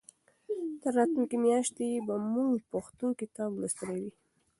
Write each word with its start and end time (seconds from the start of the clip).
تر 0.81 0.91
راتلونکې 0.97 1.37
میاشتې 1.45 1.87
به 2.07 2.15
موږ 2.33 2.53
پښتو 2.71 3.07
کتاب 3.21 3.51
لوستی 3.61 3.85
وي. 3.99 4.09